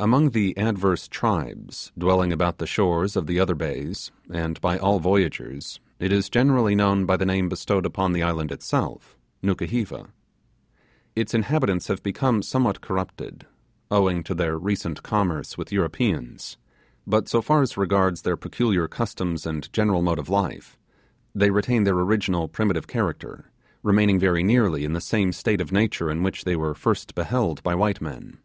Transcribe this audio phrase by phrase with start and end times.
[0.00, 4.98] Among the adverse tribes dwelling about the shores of the other bays, and by all
[4.98, 10.08] voyagers, it is generally known by the name bestowed upon the island itself Nukuheva.
[11.14, 13.46] Its inhabitants have become somewhat corrupted,
[13.92, 16.56] owing to their recent commerce with Europeans,
[17.06, 20.76] but so far as regards their peculiar customs and general mode of life,
[21.32, 23.52] they retain their original primitive character,
[23.84, 27.62] remaining very nearly in the same state of nature in which they were first beheld
[27.62, 28.38] by white men.